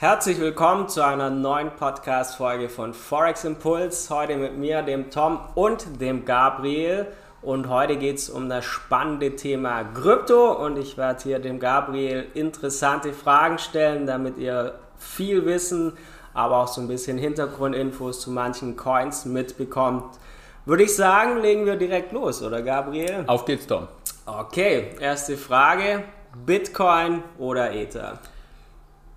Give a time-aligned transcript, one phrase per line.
[0.00, 4.08] Herzlich willkommen zu einer neuen Podcast-Folge von Forex Impuls.
[4.10, 7.08] Heute mit mir, dem Tom und dem Gabriel.
[7.42, 10.52] Und heute geht es um das spannende Thema Krypto.
[10.52, 15.94] Und ich werde hier dem Gabriel interessante Fragen stellen, damit ihr viel Wissen,
[16.32, 20.16] aber auch so ein bisschen Hintergrundinfos zu manchen Coins mitbekommt.
[20.64, 23.24] Würde ich sagen, legen wir direkt los, oder Gabriel?
[23.26, 23.88] Auf geht's, Tom.
[24.26, 26.04] Okay, erste Frage.
[26.46, 28.20] Bitcoin oder Ether?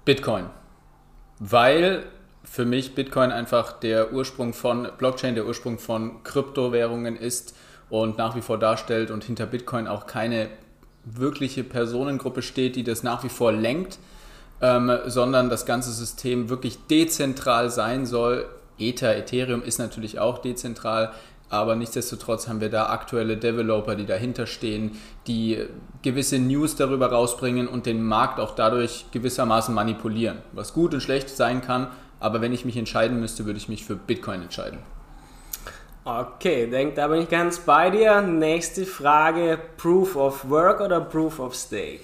[0.06, 0.50] Bitcoin
[1.44, 2.04] weil
[2.44, 7.56] für mich Bitcoin einfach der Ursprung von Blockchain, der Ursprung von Kryptowährungen ist
[7.90, 10.50] und nach wie vor darstellt und hinter Bitcoin auch keine
[11.04, 13.98] wirkliche Personengruppe steht, die das nach wie vor lenkt,
[14.62, 18.46] ähm, sondern das ganze System wirklich dezentral sein soll.
[18.78, 21.12] Ether, Ethereum ist natürlich auch dezentral,
[21.52, 24.98] aber nichtsdestotrotz haben wir da aktuelle Developer, die dahinter stehen,
[25.28, 25.60] die
[26.02, 30.40] gewisse News darüber rausbringen und den Markt auch dadurch gewissermaßen manipulieren.
[30.54, 31.88] Was gut und schlecht sein kann,
[32.22, 34.80] aber wenn ich mich entscheiden müsste, würde ich mich für Bitcoin entscheiden.
[36.06, 38.22] Okay, denk, da bin ich ganz bei dir.
[38.22, 42.00] Nächste Frage: Proof of Work oder Proof of Stake?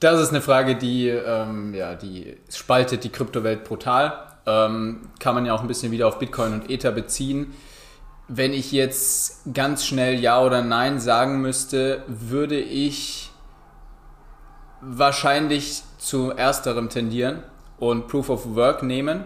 [0.00, 4.14] Das ist eine Frage, die, ähm, ja, die spaltet die Kryptowelt brutal.
[4.46, 7.54] Ähm, kann man ja auch ein bisschen wieder auf Bitcoin und Ether beziehen.
[8.28, 13.30] Wenn ich jetzt ganz schnell Ja oder Nein sagen müsste, würde ich
[14.80, 17.42] wahrscheinlich zu ersterem tendieren
[17.78, 19.24] und Proof of Work nehmen.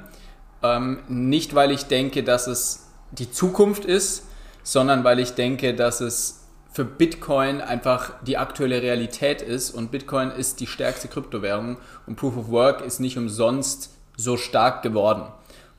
[0.62, 4.24] Ähm, nicht, weil ich denke, dass es die Zukunft ist,
[4.62, 10.30] sondern weil ich denke, dass es für Bitcoin einfach die aktuelle Realität ist und Bitcoin
[10.30, 15.22] ist die stärkste Kryptowährung und Proof of Work ist nicht umsonst so stark geworden.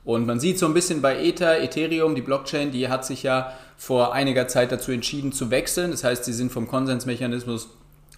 [0.08, 3.52] Und man sieht so ein bisschen bei Ether, Ethereum, die Blockchain, die hat sich ja
[3.76, 5.90] vor einiger Zeit dazu entschieden zu wechseln.
[5.90, 7.68] Das heißt, sie sind vom Konsensmechanismus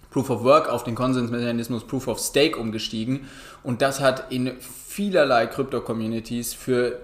[0.09, 3.27] Proof of Work auf den Konsensmechanismus Proof of Stake umgestiegen.
[3.61, 6.97] Und das hat in vielerlei Krypto-Communities für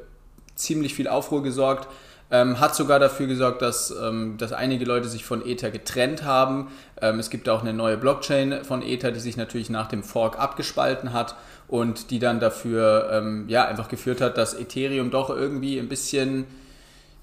[0.55, 1.89] ziemlich viel Aufruhr gesorgt.
[2.31, 6.69] Ähm, hat sogar dafür gesorgt, dass, ähm, dass einige Leute sich von Ether getrennt haben.
[7.01, 10.39] Ähm, es gibt auch eine neue Blockchain von Ether, die sich natürlich nach dem Fork
[10.39, 11.35] abgespalten hat
[11.67, 16.45] und die dann dafür ähm, ja, einfach geführt hat, dass Ethereum doch irgendwie ein bisschen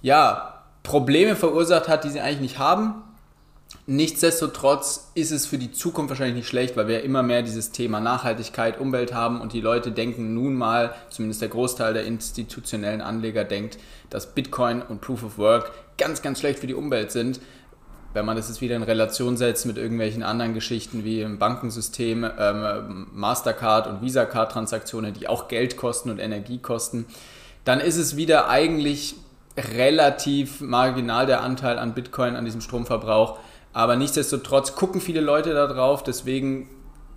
[0.03, 3.03] ja, Probleme verursacht hat, die sie eigentlich nicht haben.
[3.87, 8.01] Nichtsdestotrotz ist es für die Zukunft wahrscheinlich nicht schlecht, weil wir immer mehr dieses Thema
[8.01, 13.45] Nachhaltigkeit, Umwelt haben und die Leute denken nun mal, zumindest der Großteil der institutionellen Anleger
[13.45, 13.79] denkt,
[14.11, 17.41] dass Bitcoin und Proof of Work ganz, ganz schlecht für die Umwelt sind.
[18.15, 22.25] Wenn man das jetzt wieder in Relation setzt mit irgendwelchen anderen Geschichten wie im Bankensystem,
[22.39, 27.05] ähm, Mastercard und Visa-Card-Transaktionen, die auch Geld kosten und Energie kosten,
[27.65, 29.17] dann ist es wieder eigentlich
[29.77, 33.39] relativ marginal der Anteil an Bitcoin, an diesem Stromverbrauch
[33.75, 36.05] aber nichtsdestotrotz gucken viele Leute da drauf.
[36.05, 36.69] Deswegen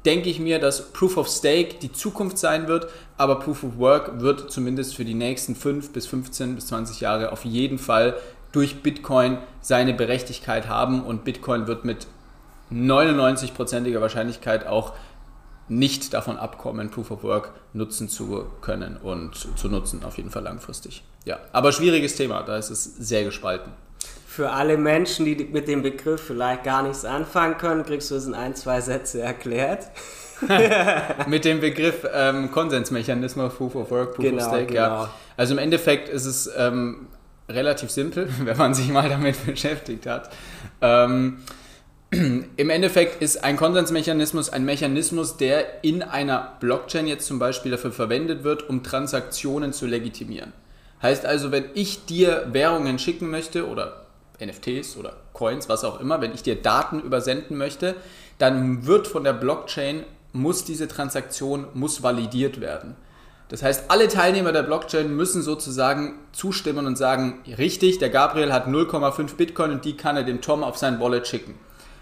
[0.05, 4.19] denke ich mir, dass Proof of Stake die Zukunft sein wird, aber Proof of Work
[4.19, 8.15] wird zumindest für die nächsten 5 bis 15 bis 20 Jahre auf jeden Fall
[8.51, 12.07] durch Bitcoin seine Berechtigkeit haben und Bitcoin wird mit
[12.71, 14.93] 99%iger Wahrscheinlichkeit auch
[15.69, 20.43] nicht davon abkommen, Proof of Work nutzen zu können und zu nutzen, auf jeden Fall
[20.43, 21.03] langfristig.
[21.25, 23.73] Ja, aber schwieriges Thema, da ist es sehr gespalten.
[24.25, 28.25] Für alle Menschen, die mit dem Begriff vielleicht gar nichts anfangen können, kriegst du es
[28.25, 29.89] in ein, zwei Sätze erklärt.
[31.27, 34.79] mit dem Begriff ähm, Konsensmechanismus, Proof of Work, Proof genau, of Stake, genau.
[34.81, 35.09] ja.
[35.35, 37.06] Also im Endeffekt ist es ähm,
[37.49, 40.29] relativ simpel, wenn man sich mal damit beschäftigt hat.
[40.81, 41.39] Ähm,
[42.09, 47.91] Im Endeffekt ist ein Konsensmechanismus ein Mechanismus, der in einer Blockchain jetzt zum Beispiel dafür
[47.91, 50.53] verwendet wird, um Transaktionen zu legitimieren.
[51.01, 54.05] Heißt also, wenn ich dir Währungen schicken möchte oder
[54.39, 57.95] NFTs oder Coins, was auch immer, wenn ich dir Daten übersenden möchte,
[58.37, 62.95] dann wird von der Blockchain, muss diese Transaktion, muss validiert werden.
[63.49, 68.67] Das heißt, alle Teilnehmer der Blockchain müssen sozusagen zustimmen und sagen, richtig, der Gabriel hat
[68.67, 71.55] 0,5 Bitcoin und die kann er dem Tom auf sein Wallet schicken.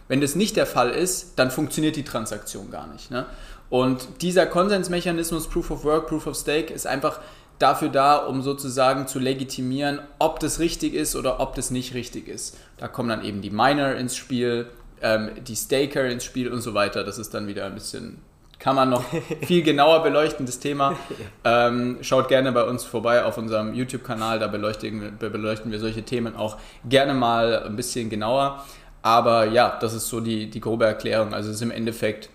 [0.07, 3.11] Wenn das nicht der Fall ist, dann funktioniert die Transaktion gar nicht.
[3.11, 3.25] Ne?
[3.69, 7.20] Und dieser Konsensmechanismus Proof of Work, Proof of Stake ist einfach
[7.59, 12.28] dafür da, um sozusagen zu legitimieren, ob das richtig ist oder ob das nicht richtig
[12.28, 12.58] ist.
[12.78, 14.67] Da kommen dann eben die Miner ins Spiel,
[15.02, 17.03] ähm, die Staker ins Spiel und so weiter.
[17.03, 18.22] Das ist dann wieder ein bisschen,
[18.59, 19.03] kann man noch
[19.46, 20.97] viel genauer beleuchten, das Thema.
[21.43, 26.35] Ähm, schaut gerne bei uns vorbei auf unserem YouTube-Kanal, da beleuchten, beleuchten wir solche Themen
[26.35, 26.57] auch
[26.87, 28.63] gerne mal ein bisschen genauer.
[29.02, 31.34] Aber ja, das ist so die, die grobe Erklärung.
[31.34, 32.29] Also es ist im Endeffekt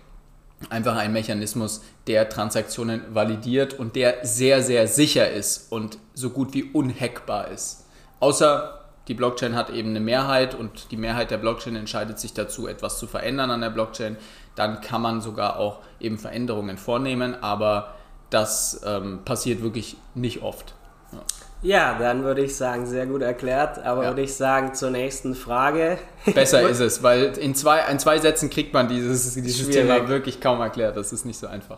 [0.69, 6.53] einfach ein Mechanismus, der Transaktionen validiert und der sehr, sehr sicher ist und so gut
[6.53, 7.85] wie unhackbar ist.
[8.19, 12.67] Außer die Blockchain hat eben eine Mehrheit und die Mehrheit der Blockchain entscheidet sich dazu,
[12.67, 14.15] etwas zu verändern an der Blockchain,
[14.55, 17.95] dann kann man sogar auch eben Veränderungen vornehmen, aber
[18.29, 20.73] das ähm, passiert wirklich nicht oft.
[21.11, 21.19] Ja.
[21.63, 23.83] Ja, dann würde ich sagen, sehr gut erklärt.
[23.85, 24.09] Aber ja.
[24.09, 25.99] würde ich sagen, zur nächsten Frage.
[26.33, 30.41] Besser ist es, weil in zwei, in zwei Sätzen kriegt man dieses, dieses Thema wirklich
[30.41, 30.97] kaum erklärt.
[30.97, 31.77] Das ist nicht so einfach.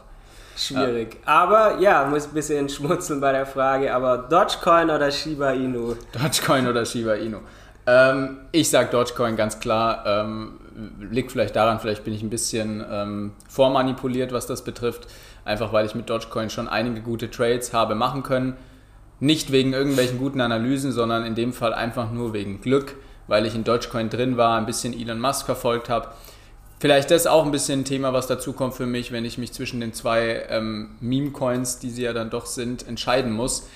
[0.56, 1.18] Schwierig.
[1.26, 1.34] Ja.
[1.34, 3.94] Aber ja, muss ein bisschen schmutzeln bei der Frage.
[3.94, 5.96] Aber Dogecoin oder Shiba Inu?
[6.14, 7.40] Dogecoin oder Shiba Inu?
[7.86, 10.06] Ähm, ich sage Dogecoin ganz klar.
[10.06, 10.60] Ähm,
[11.00, 15.08] liegt vielleicht daran, vielleicht bin ich ein bisschen ähm, vormanipuliert, was das betrifft.
[15.46, 18.56] Einfach weil ich mit Dogecoin schon einige gute Trades habe machen können
[19.24, 22.96] nicht wegen irgendwelchen guten Analysen, sondern in dem Fall einfach nur wegen Glück,
[23.28, 26.10] weil ich in Dogecoin drin war, ein bisschen Elon Musk verfolgt habe.
[26.80, 29.54] Vielleicht das auch ein bisschen ein Thema, was dazu kommt für mich, wenn ich mich
[29.54, 33.70] zwischen den zwei ähm, Meme-Coins, die sie ja dann doch sind, entscheiden muss.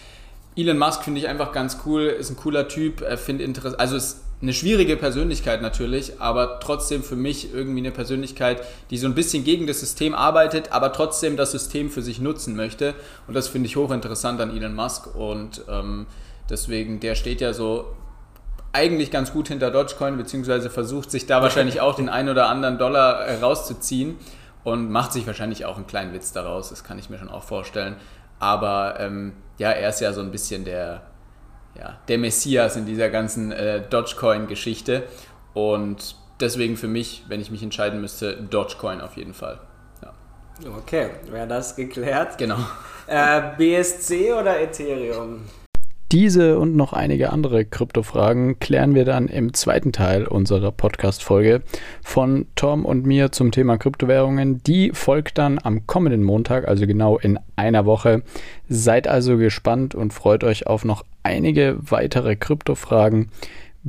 [0.57, 4.25] Elon Musk finde ich einfach ganz cool, ist ein cooler Typ, finde interessant, also ist
[4.41, 8.61] eine schwierige Persönlichkeit natürlich, aber trotzdem für mich irgendwie eine Persönlichkeit,
[8.91, 12.55] die so ein bisschen gegen das System arbeitet, aber trotzdem das System für sich nutzen
[12.55, 12.93] möchte.
[13.27, 15.15] Und das finde ich hochinteressant an Elon Musk.
[15.15, 16.05] Und ähm,
[16.49, 17.95] deswegen, der steht ja so
[18.73, 22.77] eigentlich ganz gut hinter Dogecoin, beziehungsweise versucht sich da wahrscheinlich auch den einen oder anderen
[22.77, 24.17] Dollar äh, rauszuziehen
[24.63, 26.69] und macht sich wahrscheinlich auch einen kleinen Witz daraus.
[26.69, 27.95] Das kann ich mir schon auch vorstellen.
[28.37, 31.01] Aber ähm, ja, er ist ja so ein bisschen der
[31.77, 35.03] ja, der Messias in dieser ganzen äh, Dogecoin-Geschichte.
[35.53, 39.59] Und deswegen für mich, wenn ich mich entscheiden müsste, Dogecoin auf jeden Fall.
[40.03, 40.13] Ja.
[40.77, 42.37] Okay, wäre das geklärt.
[42.37, 42.57] Genau.
[43.07, 45.45] Äh, BSC oder Ethereum?
[46.13, 51.63] Diese und noch einige andere Kryptofragen klären wir dann im zweiten Teil unserer Podcast-Folge
[52.01, 54.63] von Tom und mir zum Thema Kryptowährungen.
[54.63, 58.23] Die folgt dann am kommenden Montag, also genau in einer Woche.
[58.69, 63.29] Seid also gespannt und freut euch auf noch einige weitere Kryptofragen.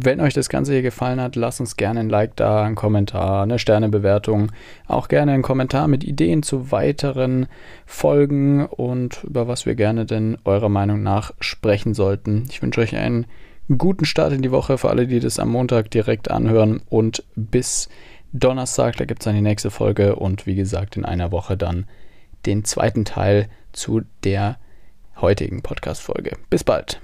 [0.01, 3.43] Wenn euch das Ganze hier gefallen hat, lasst uns gerne ein Like da, einen Kommentar,
[3.43, 4.53] eine Sternebewertung,
[4.87, 7.49] auch gerne einen Kommentar mit Ideen zu weiteren
[7.85, 12.47] Folgen und über was wir gerne denn eurer Meinung nach sprechen sollten.
[12.49, 13.27] Ich wünsche euch einen
[13.77, 17.89] guten Start in die Woche für alle, die das am Montag direkt anhören und bis
[18.33, 21.87] Donnerstag, da gibt es dann die nächste Folge und wie gesagt in einer Woche dann
[22.47, 24.59] den zweiten Teil zu der
[25.21, 26.37] heutigen Podcast-Folge.
[26.51, 26.97] Bis bald.